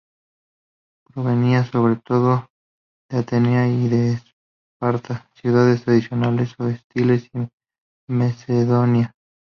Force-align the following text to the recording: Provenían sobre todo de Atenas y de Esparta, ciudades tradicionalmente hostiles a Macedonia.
Provenían 1.03 1.65
sobre 1.71 1.95
todo 1.97 2.49
de 3.07 3.19
Atenas 3.19 3.69
y 3.69 3.87
de 3.87 4.13
Esparta, 4.73 5.29
ciudades 5.39 5.83
tradicionalmente 5.85 6.55
hostiles 6.63 7.29
a 7.35 7.47
Macedonia. 8.09 9.13